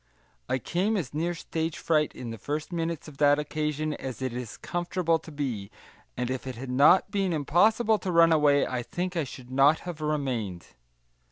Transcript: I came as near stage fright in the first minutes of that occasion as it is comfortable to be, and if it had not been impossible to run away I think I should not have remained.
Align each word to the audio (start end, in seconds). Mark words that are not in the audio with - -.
I 0.49 0.57
came 0.57 0.97
as 0.97 1.13
near 1.13 1.35
stage 1.35 1.77
fright 1.77 2.11
in 2.15 2.31
the 2.31 2.39
first 2.39 2.71
minutes 2.73 3.07
of 3.07 3.17
that 3.19 3.37
occasion 3.37 3.93
as 3.93 4.19
it 4.19 4.33
is 4.33 4.57
comfortable 4.57 5.19
to 5.19 5.31
be, 5.31 5.69
and 6.17 6.31
if 6.31 6.47
it 6.47 6.55
had 6.55 6.71
not 6.71 7.11
been 7.11 7.31
impossible 7.33 7.99
to 7.99 8.11
run 8.11 8.31
away 8.31 8.65
I 8.65 8.81
think 8.81 9.15
I 9.15 9.25
should 9.25 9.51
not 9.51 9.81
have 9.81 10.01
remained. 10.01 10.65